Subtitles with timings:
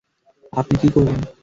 [0.53, 1.19] আপনি কী করবেন?